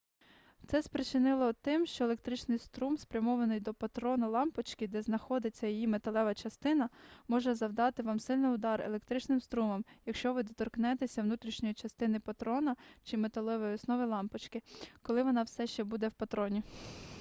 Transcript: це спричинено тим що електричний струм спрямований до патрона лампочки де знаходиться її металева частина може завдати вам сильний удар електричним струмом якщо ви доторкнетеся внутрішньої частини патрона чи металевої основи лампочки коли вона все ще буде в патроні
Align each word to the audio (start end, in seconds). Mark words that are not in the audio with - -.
це 0.67 0.81
спричинено 0.83 1.53
тим 1.53 1.85
що 1.85 2.03
електричний 2.03 2.57
струм 2.59 2.97
спрямований 2.97 3.59
до 3.59 3.73
патрона 3.73 4.27
лампочки 4.27 4.87
де 4.87 5.01
знаходиться 5.01 5.67
її 5.67 5.87
металева 5.87 6.33
частина 6.33 6.89
може 7.27 7.53
завдати 7.55 8.03
вам 8.03 8.19
сильний 8.19 8.51
удар 8.51 8.81
електричним 8.81 9.41
струмом 9.41 9.85
якщо 10.05 10.33
ви 10.33 10.43
доторкнетеся 10.43 11.21
внутрішньої 11.21 11.73
частини 11.73 12.19
патрона 12.19 12.75
чи 13.03 13.17
металевої 13.17 13.75
основи 13.75 14.05
лампочки 14.05 14.61
коли 15.01 15.23
вона 15.23 15.43
все 15.43 15.67
ще 15.67 15.83
буде 15.83 16.07
в 16.07 16.13
патроні 16.13 16.63